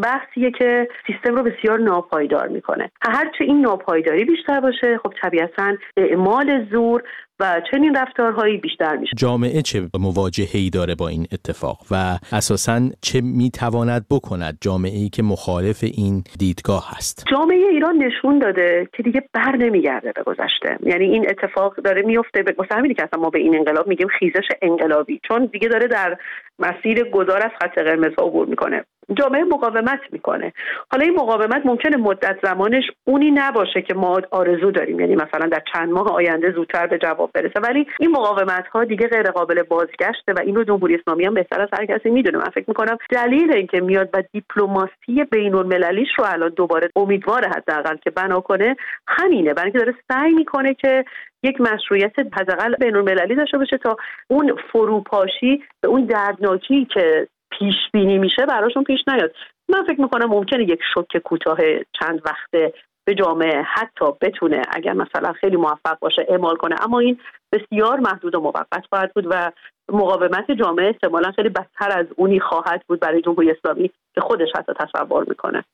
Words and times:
بحثیه 0.00 0.50
که 0.50 0.88
سیستم 1.06 1.34
رو 1.36 1.42
بسیار 1.42 1.78
ناپایدار 1.78 2.48
می‌کنه. 2.48 2.90
هرچه 3.02 3.44
این 3.44 3.60
ناپایداری 3.60 4.24
بیشتر 4.24 4.60
باشه 4.60 4.98
خب 5.02 5.12
طبیعتا 5.22 5.76
اعمال 5.96 6.66
زور 6.70 7.02
و 7.40 7.62
چنین 7.70 7.94
رفتارهایی 7.94 8.56
بیشتر 8.56 8.96
میشه. 8.96 9.12
جامعه 9.16 9.62
چه 9.62 9.88
مواجهه 10.00 10.70
داره 10.72 10.94
با 10.94 11.08
این 11.08 11.26
اتفاق 11.32 11.78
و 11.90 12.18
اساسا 12.32 12.80
چه 13.02 13.20
می‌تواند 13.20 14.06
بکند 14.10 14.58
جامعه 14.60 14.98
ای 14.98 15.08
که 15.08 15.22
مخالف 15.22 15.84
این 15.84 16.24
دیدگاه 16.38 16.84
هست؟ 16.96 17.24
جامعه 17.30 17.68
ایران 17.70 17.96
نشون 18.02 18.38
داده 18.38 18.88
که 18.96 19.02
دیگه 19.02 19.22
بر 19.32 19.56
نمیگرده 19.56 20.12
به 20.12 20.22
گذشته. 20.22 20.78
یعنی 20.82 21.04
این 21.04 21.26
اتفاق 21.30 21.76
داره 21.76 22.02
میفته 22.02 22.42
به 22.42 22.54
همینی 22.70 22.94
که 22.94 23.02
اصلا 23.04 23.20
ما 23.20 23.30
به 23.30 23.38
این 23.38 23.56
انقلاب 23.56 23.88
میگیم 23.88 24.08
خیزش 24.18 24.48
انقلابی. 24.62 25.20
چون 25.28 25.46
دیگه 25.52 25.68
داره 25.68 25.86
در 25.86 26.16
مسیر 26.58 27.04
گذار 27.04 27.36
از 27.36 27.50
خط 27.62 27.78
قرمز 27.78 28.12
عبور 28.18 28.46
می‌کنه. 28.46 28.84
جامعه 29.18 29.44
مقاومت 29.44 30.00
می‌کنه. 30.12 30.52
حالا 30.92 31.04
این 31.04 31.14
مقاومت 31.14 31.66
ممکنه 31.66 31.96
مدت 31.96 32.38
زمانش 32.42 32.84
اونی 33.04 33.30
نباشه 33.30 33.82
که 33.82 33.94
ما 33.94 34.20
آرزو 34.30 34.70
داریم. 34.70 35.00
یعنی 35.00 35.14
مثلا 35.14 35.48
در 35.48 35.62
چند 35.72 35.92
ماه 35.92 36.12
آینده 36.12 36.52
زودتر 36.52 36.86
به 36.86 36.98
جواب 36.98 37.30
برسه. 37.34 37.60
ولی 37.62 37.86
این 38.00 38.10
مقاومت 38.10 38.66
ها 38.66 38.84
دیگه 38.84 39.08
غیر 39.08 39.30
قابل 39.30 39.62
بازگشته 39.62 40.32
و 40.32 40.40
این 40.44 40.56
رو 40.56 40.64
جمهوری 40.64 40.94
اسلامی 40.94 41.24
هم 41.24 41.34
بهتر 41.34 41.60
از 41.60 41.68
هر 41.72 41.86
کسی 41.86 42.10
می‌دونه. 42.10 42.38
من 42.38 42.50
فکر 42.54 42.64
می‌کنم 42.68 42.98
دلیل 43.10 43.52
اینکه 43.52 43.80
میاد 43.80 44.10
و 44.12 44.22
دیپلماسی 44.32 45.24
بین 45.30 45.54
المللیش 45.54 46.08
رو 46.18 46.24
الان 46.28 46.52
دوباره 46.56 46.88
امیدواره 46.96 47.48
حداقل 47.48 47.96
که 47.96 48.10
بنا 48.10 48.40
کنه 48.40 48.76
همینه. 49.06 49.54
برای 49.54 49.70
اینکه 49.70 49.78
داره 49.78 49.94
سعی 50.08 50.32
می‌کنه 50.32 50.74
که 50.74 51.04
یک 51.42 51.60
مشروعیت 51.60 52.12
حداقل 52.18 52.74
بین 52.74 52.96
المللی 52.96 53.34
داشته 53.34 53.58
باشه 53.58 53.78
تا 53.78 53.96
اون 54.28 54.56
فروپاشی 54.72 55.62
به 55.80 55.88
اون 55.88 56.04
دردناکی 56.04 56.84
که 56.84 57.28
پیش 57.50 57.74
بینی 57.92 58.18
میشه 58.18 58.46
براشون 58.46 58.84
پیش 58.84 59.00
نیاد. 59.08 59.32
من 59.68 59.84
فکر 59.84 60.00
می‌کنم 60.00 60.28
ممکنه 60.28 60.62
یک 60.62 60.80
شوک 60.94 61.16
کوتاه 61.16 61.58
چند 62.00 62.22
وقته 62.24 62.72
به 63.04 63.14
جامعه 63.14 63.62
حتی 63.62 64.04
بتونه 64.20 64.62
اگر 64.72 64.92
مثلا 64.92 65.32
خیلی 65.32 65.56
موفق 65.56 65.98
باشه 66.00 66.26
اعمال 66.28 66.56
کنه. 66.56 66.74
اما 66.84 66.98
این 66.98 67.18
بسیار 67.52 68.00
محدود 68.00 68.34
و 68.34 68.40
موقت 68.40 68.86
خواهد 68.90 69.12
بود 69.14 69.26
و 69.30 69.52
مقاومت 69.92 70.50
جامعه 70.50 70.86
احتمالا 70.86 71.32
خیلی 71.32 71.48
بدتر 71.48 71.98
از 71.98 72.06
اونی 72.16 72.40
خواهد 72.40 72.82
بود 72.88 73.00
برای 73.00 73.22
جمهوری 73.22 73.50
اسلامی 73.50 73.90
که 74.14 74.20
خودش 74.20 74.48
حتی 74.56 74.72
تصور 74.80 75.24
می‌کنه. 75.28 75.64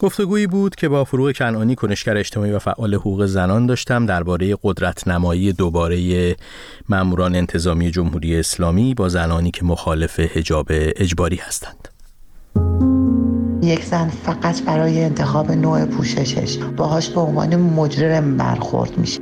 گفتگویی 0.00 0.46
بود 0.46 0.74
که 0.74 0.88
با 0.88 1.04
فروغ 1.04 1.32
کنعانی 1.32 1.74
کنشگر 1.74 2.16
اجتماعی 2.16 2.52
و 2.52 2.58
فعال 2.58 2.94
حقوق 2.94 3.26
زنان 3.26 3.66
داشتم 3.66 4.06
درباره 4.06 4.56
قدرت 4.62 5.08
نمایی 5.08 5.52
دوباره 5.52 6.36
ماموران 6.88 7.34
انتظامی 7.34 7.90
جمهوری 7.90 8.36
اسلامی 8.36 8.94
با 8.94 9.08
زنانی 9.08 9.50
که 9.50 9.64
مخالف 9.64 10.20
حجاب 10.20 10.66
اجباری 10.70 11.36
هستند. 11.36 11.88
یک 13.62 13.84
زن 13.84 14.08
فقط 14.08 14.62
برای 14.62 15.04
انتخاب 15.04 15.52
نوع 15.52 15.86
پوششش. 15.86 16.58
باهاش 16.76 17.08
به 17.08 17.20
عنوان 17.20 17.56
مجرم 17.56 18.36
برخورد 18.36 18.98
میشه. 18.98 19.20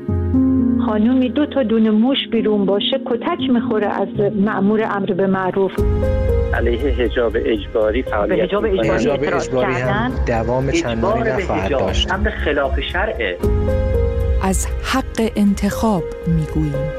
خانومی 0.87 1.29
دو 1.29 1.47
تا 1.47 1.63
دونه 1.63 1.91
موش 1.91 2.19
بیرون 2.33 2.67
باشه 2.67 3.01
کتک 3.07 3.51
می‌خوره 3.53 3.87
از 3.87 4.09
معمور 4.35 4.83
امر 4.83 5.13
به 5.13 5.27
معروف. 5.27 5.73
علیه 6.55 6.95
حجاب 6.95 7.37
اجباری 7.37 8.03
فعالیت 8.03 8.45
حجاب 8.45 8.65
اجباری, 8.65 8.89
حجاب 8.89 9.21
اجباری 9.23 9.73
هم 9.73 10.13
دوام 10.27 10.71
چندانی 10.71 11.21
نخواهد 11.31 11.71
داشت. 11.71 12.11
هم 12.11 12.31
خلاف 12.31 12.81
شرعه. 12.81 13.39
از 14.43 14.67
حق 14.83 15.31
انتخاب 15.37 16.03
می‌گوییم. 16.27 16.91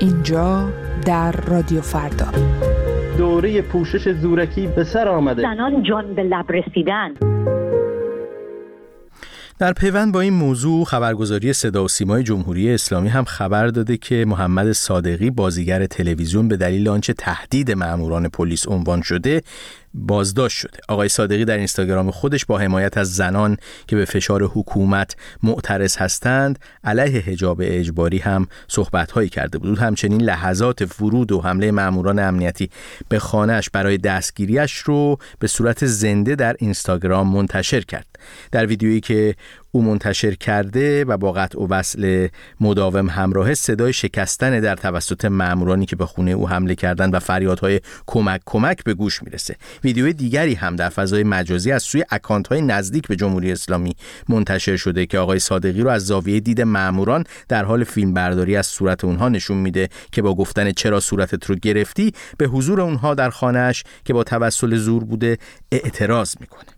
اینجا 0.00 0.68
در 1.06 1.32
رادیو 1.32 1.80
فردا. 1.80 2.26
دوره 3.18 3.62
پوشش 3.62 4.08
زورکی 4.08 4.66
به 4.66 4.84
سر 4.84 5.08
آمده. 5.08 5.42
زنان 5.42 5.82
جان 5.82 6.14
به 6.14 6.22
لب 6.22 6.52
رسیدن. 6.52 7.14
در 9.58 9.72
پیوند 9.72 10.12
با 10.12 10.20
این 10.20 10.32
موضوع 10.32 10.84
خبرگزاری 10.84 11.52
صدا 11.52 11.84
و 11.84 11.88
سیمای 11.88 12.22
جمهوری 12.22 12.74
اسلامی 12.74 13.08
هم 13.08 13.24
خبر 13.24 13.66
داده 13.66 13.96
که 13.96 14.24
محمد 14.28 14.72
صادقی 14.72 15.30
بازیگر 15.30 15.86
تلویزیون 15.86 16.48
به 16.48 16.56
دلیل 16.56 16.88
آنچه 16.88 17.12
تهدید 17.12 17.70
ماموران 17.70 18.28
پلیس 18.28 18.68
عنوان 18.68 19.02
شده 19.02 19.42
بازداشت 19.94 20.58
شده. 20.58 20.78
آقای 20.88 21.08
صادقی 21.08 21.44
در 21.44 21.56
اینستاگرام 21.56 22.10
خودش 22.10 22.44
با 22.44 22.58
حمایت 22.58 22.98
از 22.98 23.14
زنان 23.14 23.56
که 23.86 23.96
به 23.96 24.04
فشار 24.04 24.42
حکومت 24.42 25.16
معترض 25.42 25.96
هستند 25.96 26.58
علیه 26.84 27.20
حجاب 27.20 27.60
اجباری 27.62 28.18
هم 28.18 28.48
صحبت 28.68 29.10
هایی 29.10 29.28
کرده 29.28 29.58
بود. 29.58 29.78
همچنین 29.78 30.22
لحظات 30.22 31.00
ورود 31.00 31.32
و 31.32 31.40
حمله 31.40 31.70
ماموران 31.70 32.18
امنیتی 32.18 32.70
به 33.08 33.18
خانهش 33.18 33.70
برای 33.70 33.98
دستگیریش 33.98 34.76
رو 34.76 35.18
به 35.38 35.46
صورت 35.46 35.86
زنده 35.86 36.34
در 36.34 36.56
اینستاگرام 36.58 37.28
منتشر 37.32 37.80
کرد. 37.80 38.06
در 38.52 38.66
ویدیویی 38.66 39.00
که 39.00 39.34
او 39.76 39.82
منتشر 39.82 40.34
کرده 40.34 41.04
و 41.04 41.16
با 41.16 41.32
قطع 41.32 41.60
و 41.60 41.66
وصل 41.70 42.28
مداوم 42.60 43.08
همراه 43.08 43.54
صدای 43.54 43.92
شکستن 43.92 44.60
در 44.60 44.76
توسط 44.76 45.24
مامورانی 45.24 45.86
که 45.86 45.96
به 45.96 46.06
خونه 46.06 46.30
او 46.30 46.48
حمله 46.48 46.74
کردند 46.74 47.14
و 47.14 47.18
فریادهای 47.18 47.80
کمک 48.06 48.40
کمک 48.46 48.84
به 48.84 48.94
گوش 48.94 49.22
می‌رسه. 49.22 49.56
ویدیو 49.84 50.12
دیگری 50.12 50.54
هم 50.54 50.76
در 50.76 50.88
فضای 50.88 51.24
مجازی 51.24 51.72
از 51.72 51.82
سوی 51.82 52.04
اکانت 52.10 52.48
های 52.48 52.62
نزدیک 52.62 53.08
به 53.08 53.16
جمهوری 53.16 53.52
اسلامی 53.52 53.96
منتشر 54.28 54.76
شده 54.76 55.06
که 55.06 55.18
آقای 55.18 55.38
صادقی 55.38 55.80
رو 55.80 55.88
از 55.88 56.06
زاویه 56.06 56.40
دید 56.40 56.60
ماموران 56.60 57.24
در 57.48 57.64
حال 57.64 57.84
فیلم 57.84 58.14
برداری 58.14 58.56
از 58.56 58.66
صورت 58.66 59.04
اونها 59.04 59.28
نشون 59.28 59.56
میده 59.56 59.88
که 60.12 60.22
با 60.22 60.34
گفتن 60.34 60.72
چرا 60.72 61.00
صورتت 61.00 61.46
رو 61.46 61.54
گرفتی 61.54 62.12
به 62.38 62.46
حضور 62.46 62.80
اونها 62.80 63.14
در 63.14 63.30
خانهش 63.30 63.84
که 64.04 64.12
با 64.12 64.24
توسل 64.24 64.76
زور 64.76 65.04
بوده 65.04 65.38
اعتراض 65.72 66.34
می‌کنه. 66.40 66.75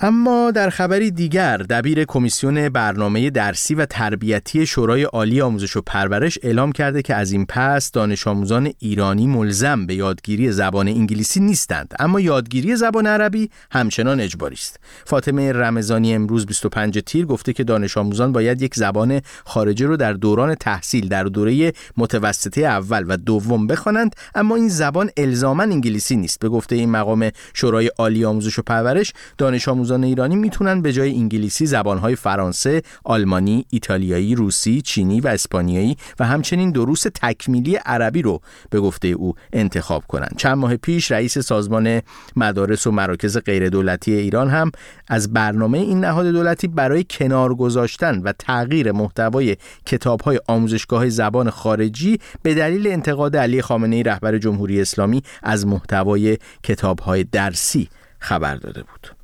اما 0.00 0.50
در 0.50 0.70
خبری 0.70 1.10
دیگر 1.10 1.56
دبیر 1.56 2.04
کمیسیون 2.04 2.68
برنامه 2.68 3.30
درسی 3.30 3.74
و 3.74 3.86
تربیتی 3.86 4.66
شورای 4.66 5.02
عالی 5.02 5.40
آموزش 5.40 5.76
و 5.76 5.82
پرورش 5.86 6.38
اعلام 6.42 6.72
کرده 6.72 7.02
که 7.02 7.14
از 7.14 7.32
این 7.32 7.46
پس 7.46 7.90
دانش 7.90 8.26
آموزان 8.26 8.72
ایرانی 8.78 9.26
ملزم 9.26 9.86
به 9.86 9.94
یادگیری 9.94 10.52
زبان 10.52 10.88
انگلیسی 10.88 11.40
نیستند. 11.40 11.94
اما 11.98 12.20
یادگیری 12.20 12.76
زبان 12.76 13.06
عربی 13.06 13.50
همچنان 13.72 14.20
اجباری 14.20 14.54
است. 14.54 14.80
فاطمه 15.04 15.52
رمضانی 15.52 16.14
امروز 16.14 16.46
25 16.46 16.98
تیر 16.98 17.26
گفته 17.26 17.52
که 17.52 17.64
دانش 17.64 17.96
آموزان 17.96 18.32
باید 18.32 18.62
یک 18.62 18.74
زبان 18.74 19.20
خارجه 19.44 19.86
رو 19.86 19.96
در 19.96 20.12
دوران 20.12 20.54
تحصیل 20.54 21.08
در 21.08 21.24
دوره 21.24 21.72
متوسطه 21.96 22.60
اول 22.60 23.04
و 23.08 23.16
دوم 23.16 23.66
بخوانند 23.66 24.16
اما 24.34 24.56
این 24.56 24.68
زبان 24.68 25.10
الزاما 25.16 25.62
انگلیسی 25.62 26.16
نیست. 26.16 26.38
به 26.40 26.48
گفته 26.48 26.76
این 26.76 26.90
مقام 26.90 27.30
شورای 27.54 27.90
عالی 27.98 28.24
آموزش 28.24 28.58
و 28.58 28.62
پرورش 28.62 29.12
دانش 29.38 29.68
آموزان 29.68 29.81
ایرانی 29.90 30.36
می‌تونن 30.36 30.82
به 30.82 30.92
جای 30.92 31.14
انگلیسی 31.14 31.66
زبانهای 31.66 32.16
فرانسه، 32.16 32.82
آلمانی، 33.04 33.66
ایتالیایی، 33.70 34.34
روسی، 34.34 34.82
چینی 34.82 35.20
و 35.20 35.28
اسپانیایی 35.28 35.96
و 36.20 36.26
همچنین 36.26 36.70
دروس 36.70 37.02
تکمیلی 37.14 37.76
عربی 37.76 38.22
رو 38.22 38.40
به 38.70 38.80
گفته 38.80 39.08
او 39.08 39.34
انتخاب 39.52 40.06
کنند. 40.06 40.34
چند 40.36 40.58
ماه 40.58 40.76
پیش 40.76 41.12
رئیس 41.12 41.38
سازمان 41.38 42.02
مدارس 42.36 42.86
و 42.86 42.90
مراکز 42.90 43.38
غیردولتی 43.38 44.12
ایران 44.12 44.50
هم 44.50 44.72
از 45.08 45.32
برنامه 45.32 45.78
این 45.78 46.00
نهاد 46.00 46.26
دولتی 46.26 46.68
برای 46.68 47.04
کنار 47.10 47.54
گذاشتن 47.54 48.18
و 48.18 48.32
تغییر 48.38 48.92
محتوای 48.92 49.56
کتابهای 49.86 50.40
آموزشگاه 50.48 51.08
زبان 51.08 51.50
خارجی 51.50 52.18
به 52.42 52.54
دلیل 52.54 52.86
انتقاد 52.86 53.36
علی 53.36 53.62
خامنه 53.62 53.96
ای 53.96 54.02
رهبر 54.02 54.38
جمهوری 54.38 54.80
اسلامی 54.80 55.22
از 55.42 55.66
محتوای 55.66 56.38
کتابهای 56.62 57.24
درسی 57.24 57.88
خبر 58.18 58.56
داده 58.56 58.82
بود. 58.82 59.21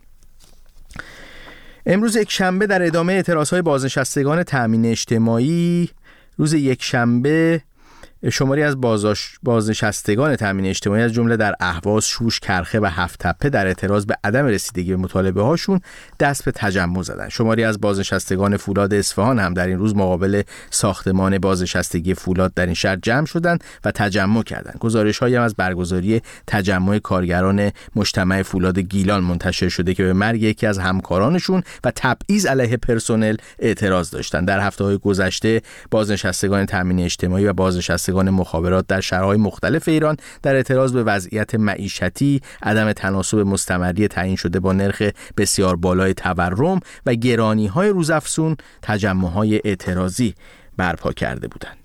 امروز 1.91 2.17
یک 2.17 2.31
شنبه 2.31 2.67
در 2.67 2.87
ادامه 2.87 3.13
اعتراض 3.13 3.51
های 3.51 3.63
بازنشستگان 3.63 4.43
تأمین 4.43 4.87
اجتماعی 4.87 5.91
روز 6.37 6.55
یک 6.55 6.83
شنبه 6.83 7.63
شماری 8.31 8.63
از 8.63 8.77
بازنشستگان 9.43 10.37
تامین 10.37 10.67
اجتماعی 10.67 11.03
از 11.03 11.13
جمله 11.13 11.37
در 11.37 11.55
اهواز، 11.61 12.07
شوش، 12.07 12.41
کرخه 12.41 12.81
و 12.81 12.87
هفت 12.87 13.19
تپه 13.19 13.51
در 13.51 13.67
اعتراض 13.67 14.07
به 14.07 14.17
عدم 14.25 14.47
رسیدگی 14.47 14.91
به 14.91 14.97
مطالبه 14.97 15.43
هاشون 15.43 15.81
دست 16.21 16.45
به 16.45 16.53
تجمع 16.53 17.03
زدن. 17.03 17.29
شماری 17.29 17.65
از 17.65 17.81
بازنشستگان 17.81 18.57
فولاد 18.57 18.95
اصفهان 18.95 19.39
هم 19.39 19.55
در 19.55 19.67
این 19.67 19.79
روز 19.79 19.97
مقابل 19.97 20.43
ساختمان 20.71 21.39
بازنشستگی 21.39 22.15
فولاد 22.15 22.55
در 22.55 22.67
این 22.67 22.75
شهر 22.75 22.97
جمع 22.97 23.27
شدند 23.27 23.65
و 23.85 23.91
تجمع 23.91 24.43
کردند. 24.43 24.79
گزارش 24.79 25.23
هم 25.23 25.43
از 25.43 25.55
برگزاری 25.55 26.23
تجمع 26.47 26.99
کارگران 26.99 27.73
مجتمع 27.97 28.43
فولاد 28.43 28.79
گیلان 28.79 29.25
منتشر 29.25 29.69
شده 29.69 29.95
که 29.95 30.05
به 30.05 30.13
مرگ 30.13 30.43
یکی 30.43 30.67
از 30.67 30.79
همکارانشون 30.79 31.63
و 31.85 31.93
تبعیض 31.97 32.47
علیه 32.47 32.77
پرسنل 32.77 33.37
اعتراض 33.59 34.11
داشتند. 34.11 34.49
در 34.49 34.61
هفته 34.61 34.85
های 34.85 34.99
گذشته 34.99 35.63
بازنشستگان 35.91 36.67
تامین 36.67 37.01
اجتماعی 37.01 37.47
و 37.47 37.53
بازنشستگان 37.53 38.08
بازنشستگان 38.13 38.31
مخابرات 38.31 38.87
در 38.87 39.01
شهرهای 39.01 39.37
مختلف 39.37 39.89
ایران 39.89 40.17
در 40.43 40.55
اعتراض 40.55 40.93
به 40.93 41.03
وضعیت 41.03 41.55
معیشتی، 41.55 42.41
عدم 42.63 42.93
تناسب 42.93 43.39
مستمری 43.39 44.09
تعیین 44.09 44.37
شده 44.37 44.61
با 44.61 44.73
نرخ 44.73 45.03
بسیار 45.37 45.77
بالای 45.77 46.15
تورم 46.15 46.81
و 47.07 47.15
گرانی 47.15 47.67
های 47.67 47.89
روزافزون 47.89 48.57
تجمع 48.83 49.29
های 49.29 49.61
اعتراضی 49.65 50.35
برپا 50.77 51.13
کرده 51.13 51.49
بودند. 51.49 51.79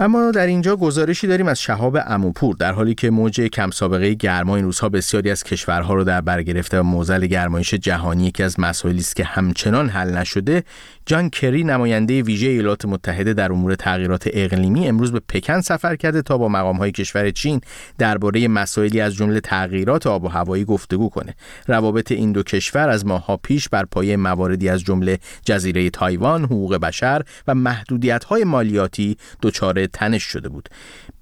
اما 0.00 0.30
در 0.30 0.46
اینجا 0.46 0.76
گزارشی 0.76 1.26
داریم 1.26 1.48
از 1.48 1.60
شهاب 1.60 1.98
اموپور 2.06 2.56
در 2.56 2.72
حالی 2.72 2.94
که 2.94 3.10
موج 3.10 3.40
کم 3.40 3.70
سابقه 3.70 4.14
گرما 4.14 4.56
این 4.56 4.64
روزها 4.64 4.88
بسیاری 4.88 5.30
از 5.30 5.44
کشورها 5.44 5.94
رو 5.94 6.04
در 6.04 6.20
بر 6.20 6.42
گرفته 6.42 6.80
و 6.80 6.82
موزل 6.82 7.26
گرمایش 7.26 7.74
جهانی 7.74 8.26
یکی 8.26 8.42
از 8.42 8.60
مسائلی 8.60 8.98
است 8.98 9.16
که 9.16 9.24
همچنان 9.24 9.88
حل 9.88 10.16
نشده 10.16 10.64
جان 11.08 11.30
کری 11.30 11.64
نماینده 11.64 12.22
ویژه 12.22 12.48
ایالات 12.48 12.84
متحده 12.84 13.34
در 13.34 13.52
امور 13.52 13.74
تغییرات 13.74 14.28
اقلیمی 14.32 14.88
امروز 14.88 15.12
به 15.12 15.20
پکن 15.28 15.60
سفر 15.60 15.96
کرده 15.96 16.22
تا 16.22 16.38
با 16.38 16.48
مقامهای 16.48 16.92
کشور 16.92 17.30
چین 17.30 17.60
درباره 17.98 18.48
مسائلی 18.48 19.00
از 19.00 19.14
جمله 19.14 19.40
تغییرات 19.40 20.06
آب 20.06 20.24
و 20.24 20.28
هوایی 20.28 20.64
گفتگو 20.64 21.08
کنه. 21.08 21.34
روابط 21.66 22.12
این 22.12 22.32
دو 22.32 22.42
کشور 22.42 22.88
از 22.88 23.06
ماهها 23.06 23.36
پیش 23.36 23.68
بر 23.68 23.84
پایه 23.84 24.16
مواردی 24.16 24.68
از 24.68 24.80
جمله 24.80 25.18
جزیره 25.44 25.90
تایوان 25.90 26.44
حقوق 26.44 26.76
بشر 26.76 27.22
و 27.46 27.54
محدودیت‌های 27.54 28.44
مالیاتی 28.44 29.16
دچار 29.42 29.86
تنش 29.86 30.22
شده 30.22 30.48
بود. 30.48 30.68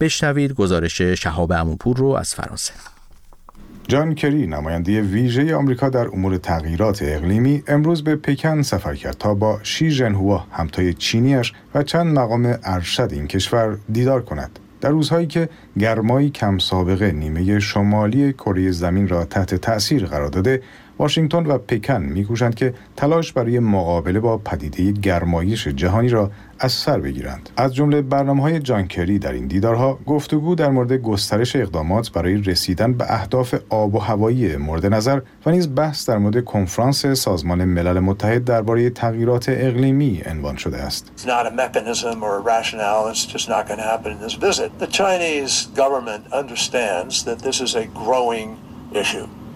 بشنوید 0.00 0.52
گزارش 0.52 1.00
شهاب 1.00 1.52
اموپور 1.52 1.96
رو 1.96 2.06
از 2.06 2.34
فرانسه. 2.34 2.95
جان 3.88 4.14
کری 4.14 4.46
نماینده 4.46 5.00
ویژه 5.00 5.54
آمریکا 5.54 5.88
در 5.88 6.08
امور 6.08 6.36
تغییرات 6.36 7.02
اقلیمی 7.02 7.62
امروز 7.68 8.04
به 8.04 8.16
پکن 8.16 8.62
سفر 8.62 8.94
کرد 8.94 9.16
تا 9.18 9.34
با 9.34 9.60
شی 9.62 9.90
ژنهوا 9.90 10.46
همتای 10.52 10.94
چینیش 10.94 11.52
و 11.74 11.82
چند 11.82 12.18
مقام 12.18 12.58
ارشد 12.64 13.08
این 13.12 13.26
کشور 13.26 13.78
دیدار 13.92 14.22
کند. 14.22 14.58
در 14.80 14.90
روزهایی 14.90 15.26
که 15.26 15.48
گرمایی 15.78 16.30
کم 16.30 16.58
سابقه 16.58 17.12
نیمه 17.12 17.58
شمالی 17.58 18.32
کره 18.32 18.70
زمین 18.70 19.08
را 19.08 19.24
تحت 19.24 19.54
تأثیر 19.54 20.06
قرار 20.06 20.28
داده 20.28 20.62
واشنگتن 20.98 21.46
و 21.46 21.58
پکن 21.58 22.02
میکوشند 22.02 22.54
که 22.54 22.74
تلاش 22.96 23.32
برای 23.32 23.58
مقابله 23.58 24.20
با 24.20 24.38
پدیده 24.38 24.92
گرمایش 24.92 25.68
جهانی 25.68 26.08
را 26.08 26.30
از 26.58 26.72
سر 26.72 27.00
بگیرند. 27.00 27.50
از 27.56 27.74
جمله 27.74 28.02
برنامه 28.02 28.42
های 28.42 28.60
جانکری 28.60 29.18
در 29.18 29.32
این 29.32 29.46
دیدارها 29.46 29.98
گفتگو 30.06 30.54
در 30.54 30.70
مورد 30.70 30.92
گسترش 30.92 31.56
اقدامات 31.56 32.12
برای 32.12 32.36
رسیدن 32.36 32.92
به 32.92 33.04
اهداف 33.08 33.54
آب 33.68 33.94
و 33.94 33.98
هوایی 33.98 34.56
مورد 34.56 34.86
نظر 34.86 35.20
و 35.46 35.50
نیز 35.50 35.74
بحث 35.74 36.08
در 36.08 36.18
مورد 36.18 36.44
کنفرانس 36.44 37.06
سازمان 37.06 37.64
ملل 37.64 38.00
متحد 38.00 38.44
درباره 38.44 38.90
تغییرات 38.90 39.48
اقلیمی 39.48 40.22
عنوان 40.26 40.56
شده 40.56 40.76
است. 40.76 41.12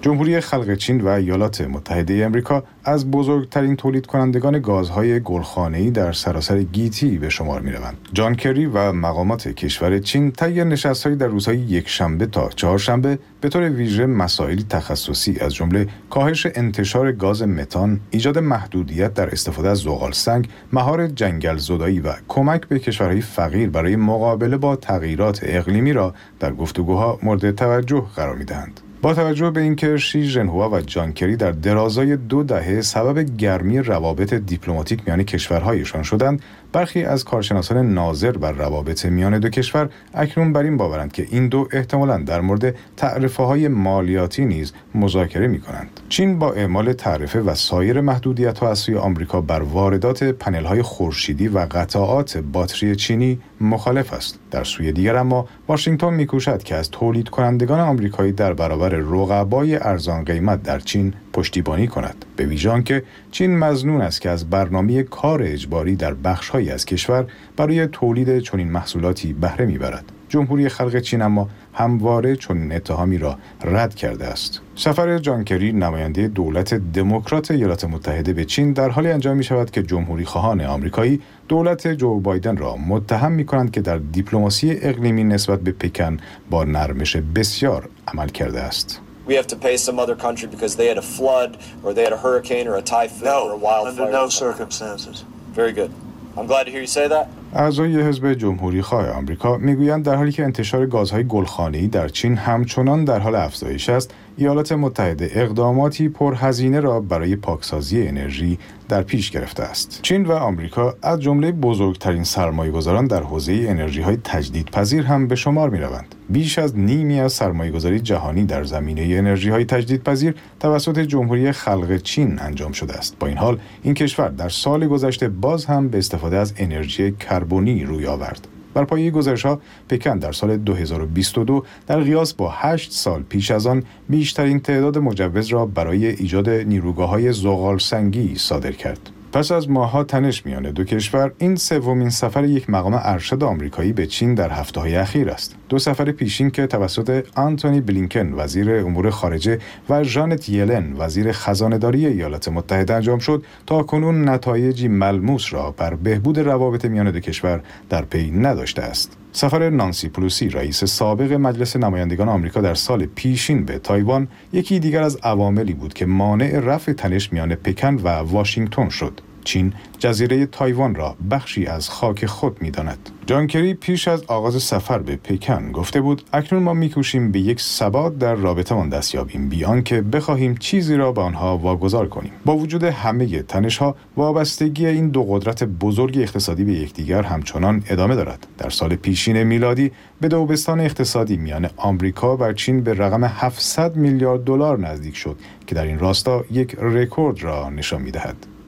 جمهوری 0.03 0.41
خلق 0.41 0.75
چین 0.75 1.01
و 1.01 1.09
ایالات 1.09 1.61
متحده 1.61 2.25
امریکا 2.25 2.65
از 2.85 3.11
بزرگترین 3.11 3.77
تولید 3.77 4.07
کنندگان 4.07 4.59
گازهای 4.61 5.21
گلخانه‌ای 5.21 5.91
در 5.91 6.13
سراسر 6.13 6.63
گیتی 6.63 7.19
به 7.19 7.29
شمار 7.29 7.61
می‌روند. 7.61 7.97
جان 8.13 8.35
کری 8.35 8.67
و 8.67 8.93
مقامات 8.93 9.49
کشور 9.49 9.99
چین 9.99 10.31
طی 10.31 10.65
نشست‌هایی 10.65 11.17
در 11.17 11.27
روزهای 11.27 11.59
یکشنبه 11.59 12.27
تا 12.27 12.49
چهارشنبه 12.49 13.19
به 13.41 13.49
طور 13.49 13.71
ویژه 13.71 14.07
مسائلی 14.07 14.67
تخصصی 14.69 15.39
از 15.41 15.55
جمله 15.55 15.87
کاهش 16.11 16.47
انتشار 16.55 17.13
گاز 17.13 17.43
متان، 17.43 18.01
ایجاد 18.11 18.39
محدودیت 18.39 19.15
در 19.15 19.31
استفاده 19.31 19.69
از 19.69 19.79
زغال 19.79 20.13
سنگ، 20.13 20.49
مهار 20.73 21.07
جنگل 21.07 21.57
زدایی 21.57 22.01
و 22.01 22.13
کمک 22.29 22.69
به 22.69 22.79
کشورهای 22.79 23.21
فقیر 23.21 23.71
برای 23.71 23.97
مقابله 23.97 24.57
با 24.57 24.77
تغییرات 24.77 25.41
اقلیمی 25.43 25.93
را 25.93 26.15
در 26.41 26.53
گفتگوها 26.53 27.19
مورد 27.23 27.51
توجه 27.51 28.07
قرار 28.17 28.37
می‌دهند. 28.37 28.81
با 29.03 29.15
توجه 29.15 29.51
به 29.51 29.61
اینکه 29.61 29.97
شی 29.97 30.25
ژنهوا 30.25 30.71
و 30.71 30.81
جانکری 30.81 31.37
در 31.37 31.53
درازای 31.53 32.17
دو 32.17 32.43
دهه 32.43 32.81
سبب 32.81 33.19
گرمی 33.19 33.79
روابط 33.79 34.35
دیپلماتیک 34.35 35.01
میان 35.07 35.23
کشورهایشان 35.23 36.03
شدند 36.03 36.43
برخی 36.73 37.05
از 37.05 37.25
کارشناسان 37.25 37.95
ناظر 37.95 38.33
بر 38.33 38.53
روابط 38.53 39.07
میان 39.07 39.39
دو 39.39 39.49
کشور 39.49 39.89
اکنون 40.15 40.53
بر 40.53 40.63
این 40.63 40.77
باورند 40.77 41.13
که 41.13 41.27
این 41.31 41.49
دو 41.49 41.69
احتمالا 41.73 42.19
در 42.19 42.41
مورد 42.41 42.75
تعرفه 42.97 43.43
های 43.43 43.69
مالیاتی 43.69 44.45
نیز 44.45 44.73
مذاکره 44.95 45.47
می 45.47 45.61
کنند. 45.61 46.01
چین 46.09 46.39
با 46.39 46.53
اعمال 46.53 46.93
تعرفه 46.93 47.41
و 47.41 47.55
سایر 47.55 48.01
محدودیت 48.01 48.59
ها 48.59 48.71
از 48.71 48.79
سوی 48.79 48.97
آمریکا 48.97 49.41
بر 49.41 49.63
واردات 49.63 50.25
پنل 50.25 50.65
های 50.65 50.83
خورشیدی 50.83 51.49
و 51.49 51.59
قطعات 51.59 52.39
باتری 52.39 52.97
چینی 52.97 53.41
مخالف 53.61 54.13
است. 54.13 54.39
در 54.51 54.65
سوی 54.65 54.93
دیگر 54.93 55.17
اما 55.17 55.49
واشنگتن 55.69 56.15
میکوشد 56.15 56.63
که 56.63 56.75
از 56.75 56.91
تولید 56.91 57.29
کنندگان 57.29 57.81
آمریکایی 57.81 58.33
در 58.33 58.55
برابر 58.55 58.89
رقبای 58.89 59.77
ارزان 59.77 60.25
قیمت 60.25 60.63
در 60.63 60.81
چین 60.81 61.15
پشتیبانی 61.33 61.87
کند. 61.87 62.25
به 62.37 62.45
ویژان 62.47 62.83
که 62.83 63.03
چین 63.31 63.59
مزنون 63.59 64.01
است 64.01 64.21
که 64.21 64.31
از 64.31 64.51
برنامه 64.51 65.03
کار 65.03 65.43
اجباری 65.43 65.97
در 65.97 66.15
بخشهایی 66.15 66.71
از 66.71 66.85
کشور 66.85 67.27
برای 67.57 67.87
تولید 67.87 68.39
چنین 68.39 68.71
محصولاتی 68.71 69.33
بهره 69.33 69.67
می‌برد. 69.67 70.05
جمهوری 70.29 70.69
خلق 70.69 71.01
چین 71.01 71.23
اما 71.23 71.49
همواره 71.75 72.37
چنین 72.37 72.73
اتهامی 72.73 73.19
را 73.19 73.39
رد 73.65 73.95
کرده 73.95 74.27
است. 74.27 74.61
سفر 74.77 75.19
جانکری 75.19 75.73
نماینده 75.73 76.29
دولت 76.29 76.75
دموکرات 76.75 77.51
ایالات 77.51 77.85
متحده 77.85 78.33
به 78.33 78.45
چین 78.45 78.73
در 78.73 78.89
حالی 78.89 79.11
انجام 79.11 79.37
می 79.37 79.45
شود 79.45 79.71
که 79.71 79.83
جمهوری 79.83 80.25
خواهان 80.25 80.61
آمریکایی 80.61 81.21
دولت 81.49 81.89
جو 81.89 82.21
بایدن 82.21 82.57
را 82.57 82.77
متهم 82.77 83.33
می 83.33 83.45
کنند 83.45 83.71
که 83.71 83.81
در 83.81 83.99
دیپلماسی 83.99 84.79
اقلیمی 84.83 85.25
نسبت 85.25 85.61
به 85.61 85.73
پکن 85.73 86.17
با 86.51 86.65
نرمش 86.65 87.17
بسیار 87.17 87.89
عمل 88.09 88.29
کرده 88.29 88.61
است. 88.61 89.01
We 89.31 89.37
have 89.37 89.51
to 89.55 89.61
pay 89.69 89.77
some 89.77 89.97
other 90.05 90.17
country 90.27 90.47
because 90.55 90.73
they 90.81 90.89
had 90.93 90.99
a 91.05 91.07
flood 91.17 91.51
or 91.85 91.89
they 91.97 92.05
had 92.09 92.15
a 92.19 92.23
hurricane 92.27 92.67
or 92.71 92.75
a 92.83 92.85
typhoon 92.95 93.27
no, 93.33 93.39
or 93.47 93.53
a 93.59 93.61
wildfire. 93.67 94.07
Under 94.07 94.19
no 94.21 94.29
circumstances. 94.45 95.17
Very 95.61 95.73
good. 95.81 95.91
I'm 96.37 96.49
glad 96.53 96.65
to 96.67 96.71
hear 96.75 96.83
you 96.87 96.93
say 96.99 97.07
that. 97.15 97.27
اعضای 97.55 98.03
حزب 98.03 98.35
جمهوری 98.35 98.83
خواه 98.83 99.11
آمریکا 99.11 99.57
می‌گویند 99.57 100.05
در 100.05 100.15
حالی 100.15 100.33
که 100.33 100.45
انتشار 100.45 100.87
گازهای 100.87 101.25
گلخانه‌ای 101.25 101.89
در 101.89 102.09
چین 102.09 102.37
همچنان 102.37 103.05
در 103.05 103.19
حال 103.19 103.35
افزایش 103.35 103.89
است 103.89 104.15
ایالات 104.41 104.73
متحده 104.73 105.31
اقداماتی 105.35 106.09
پرهزینه 106.09 106.81
را 106.81 107.01
برای 107.01 107.37
پاکسازی 107.37 108.09
انرژی 108.09 108.59
در 108.89 109.03
پیش 109.03 109.31
گرفته 109.31 109.63
است. 109.63 110.01
چین 110.03 110.27
و 110.27 110.33
آمریکا 110.33 110.95
از 111.03 111.21
جمله 111.21 111.53
بزرگترین 111.53 112.25
سرمایه‌گذاران 112.25 113.07
در 113.07 113.23
حوزه 113.23 113.65
انرژی 113.69 114.01
های 114.01 114.19
تجدیدپذیر 114.25 115.03
هم 115.03 115.29
به 115.29 115.37
شمار 115.37 115.71
می 115.71 115.79
روند. 115.79 116.15
بیش 116.29 116.59
از 116.59 116.79
نیمی 116.79 117.21
از 117.21 117.33
سرمایه‌گذاری 117.33 118.01
جهانی 118.01 118.45
در 118.45 118.65
زمینه 118.65 119.03
انرژی 119.03 119.49
های 119.49 119.65
تجدیدپذیر 119.65 120.35
توسط 120.61 120.99
جمهوری 120.99 121.53
خلق 121.53 121.97
چین 121.97 122.39
انجام 122.39 122.73
شده 122.73 122.95
است. 122.95 123.19
با 123.19 123.27
این 123.27 123.37
حال 123.37 123.59
این 123.83 123.95
کشور 123.95 124.29
در 124.29 124.49
سال 124.49 124.87
گذشته 124.87 125.29
باز 125.29 125.65
هم 125.65 125.89
به 125.89 125.99
استفاده 125.99 126.37
از 126.37 126.55
انرژی 126.57 127.13
کربنی 127.13 127.85
روی 127.85 128.07
آورد. 128.07 128.49
بر 128.75 128.85
پایه 128.85 129.11
گزارش 129.11 129.47
ها 129.47 129.61
پکن 129.89 130.19
در 130.19 130.33
سال 130.33 130.57
2022 130.57 131.65
در 131.87 132.01
قیاس 132.01 132.35
با 132.35 132.51
8 132.51 132.93
سال 132.93 133.23
پیش 133.23 133.51
از 133.51 133.67
آن 133.67 133.83
بیشترین 134.09 134.61
تعداد 134.61 134.99
مجوز 134.99 135.47
را 135.47 135.67
برای 135.67 136.07
ایجاد 136.07 136.51
نیروگاه 136.51 137.09
های 137.09 137.33
زغال 137.33 137.79
سنگی 137.79 138.35
صادر 138.37 138.73
کرد. 138.73 139.11
پس 139.33 139.53
از 139.53 139.71
ماهها 139.71 140.05
تنش 140.05 140.47
میان 140.47 140.71
دو 140.71 140.85
کشور 140.85 141.33
این 141.39 141.57
سومین 141.57 142.11
سفر 142.11 142.45
یک 142.45 142.71
مقام 142.71 143.01
ارشد 143.03 143.45
آمریکایی 143.45 143.93
به 143.93 144.07
چین 144.07 144.35
در 144.35 144.51
هفته 144.51 144.81
های 144.81 144.97
اخیر 144.97 145.31
است. 145.31 145.57
دو 145.69 145.79
سفر 145.79 146.13
پیشین 146.13 146.51
که 146.51 146.67
توسط 146.67 147.27
آنتونی 147.35 147.81
بلینکن 147.81 148.33
وزیر 148.33 148.71
امور 148.71 149.11
خارجه 149.11 149.59
و 149.89 150.05
ژانت 150.05 150.49
یلن 150.49 150.93
وزیر 150.99 151.33
خزانهداری 151.33 152.07
ایالات 152.07 152.49
متحده 152.49 152.95
انجام 152.95 153.19
شد 153.19 153.45
تا 153.67 153.83
کنون 153.83 154.29
نتایجی 154.29 154.89
ملموس 154.89 155.53
را 155.53 155.71
بر 155.71 155.95
بهبود 155.95 156.39
روابط 156.39 156.85
میان 156.85 157.11
دو 157.11 157.21
کشور 157.21 157.61
در 157.89 158.03
پی 158.03 158.31
نداشته 158.31 158.83
است. 158.83 159.20
سفر 159.33 159.71
نانسی 159.71 160.09
پلوسی 160.09 160.49
رئیس 160.49 160.85
سابق 160.85 161.33
مجلس 161.33 161.77
نمایندگان 161.77 162.29
آمریکا 162.29 162.61
در 162.61 162.75
سال 162.75 163.07
پیشین 163.07 163.65
به 163.65 163.79
تایوان 163.79 164.29
یکی 164.53 164.79
دیگر 164.79 165.03
از 165.03 165.17
عواملی 165.17 165.75
بود 165.75 165.95
که 165.95 166.07
مانع 166.07 166.61
رفع 166.61 166.93
تنش 166.93 167.33
میان 167.33 167.55
پکن 167.55 167.95
و 167.95 168.09
واشنگتن 168.09 168.89
شد. 168.89 169.21
چین 169.45 169.73
جزیره 169.99 170.47
تایوان 170.47 170.95
را 170.95 171.17
بخشی 171.31 171.67
از 171.67 171.89
خاک 171.89 172.27
خود 172.27 172.63
می 172.63 172.71
داند. 172.71 173.11
جان 173.27 173.43
کری 173.43 173.75
پیش 173.75 174.09
از 174.09 174.25
آغاز 174.27 174.63
سفر 174.63 174.99
به 174.99 175.17
پکن 175.17 175.73
گفته 175.73 176.01
بود 176.01 176.23
اکنون 176.33 176.63
ما 176.63 176.75
میکوشیم 176.75 177.33
به 177.33 177.41
یک 177.41 177.61
ثبات 177.61 178.19
در 178.19 178.35
رابطمان 178.35 178.89
دست 178.89 179.15
یابیم 179.15 179.49
بی 179.49 179.66
آن 179.66 179.83
که 179.83 180.03
بخواهیم 180.03 180.57
چیزی 180.57 180.97
را 180.97 181.13
به 181.13 181.21
آنها 181.21 181.59
واگذار 181.59 182.09
کنیم. 182.09 182.33
با 182.45 182.57
وجود 182.57 182.85
همه 182.85 183.43
تنشها 183.43 183.97
وابستگی 184.17 184.87
این 184.87 185.09
دو 185.09 185.25
قدرت 185.25 185.65
بزرگ 185.65 186.19
اقتصادی 186.19 186.65
به 186.65 186.73
یکدیگر 186.73 187.23
همچنان 187.23 187.83
ادامه 187.89 188.15
دارد. 188.15 188.47
در 188.59 188.71
سال 188.71 188.97
پیشین 188.97 189.43
میلادی 189.43 189.93
به 190.21 190.29
دوبستان 190.29 190.81
اقتصادی 190.81 191.37
میان 191.37 191.71
آمریکا 191.77 192.37
و 192.37 192.53
چین 192.53 192.81
به 192.81 192.95
رقم 192.95 193.25
700 193.25 193.97
میلیارد 193.97 194.45
دلار 194.45 194.79
نزدیک 194.79 195.17
شد 195.17 195.37
که 195.67 195.75
در 195.75 195.85
این 195.85 195.99
راستا 195.99 196.45
یک 196.51 196.77
رکورد 196.81 197.43
را 197.43 197.71
نشان 197.71 198.03
می‌دهد. 198.03 198.60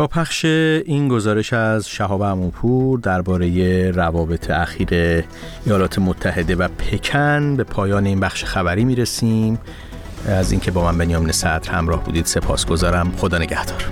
با 0.00 0.06
پخش 0.06 0.44
این 0.44 1.08
گزارش 1.08 1.52
از 1.52 1.88
شهاب 1.88 2.22
اموپور 2.22 2.98
درباره 2.98 3.90
روابط 3.90 4.50
اخیر 4.50 5.24
ایالات 5.66 5.98
متحده 5.98 6.56
و 6.56 6.68
پکن 6.68 7.56
به 7.56 7.64
پایان 7.64 8.06
این 8.06 8.20
بخش 8.20 8.44
خبری 8.44 8.84
می‌رسیم. 8.84 9.58
از 10.26 10.52
اینکه 10.52 10.70
با 10.70 10.84
من 10.92 10.98
بنیامین 10.98 11.32
صدر 11.32 11.70
همراه 11.70 12.04
بودید 12.04 12.26
سپاسگزارم. 12.26 13.12
خدا 13.16 13.38
نگهدار. 13.38 13.84